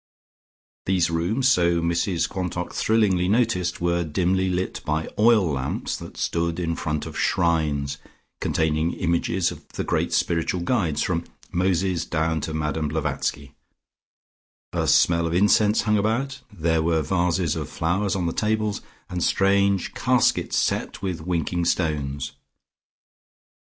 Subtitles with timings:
[0.87, 6.59] These rooms, so Mrs Quantock thrillingly noticed, were dimly lit by oil lamps that stood
[6.59, 7.99] in front of shrines
[8.39, 13.51] containing images of the great spiritual guides from Moses down to Madame Blavatski,
[14.73, 19.23] a smell of incense hung about, there were vases of flowers on the tables, and
[19.23, 22.31] strange caskets set with winking stones.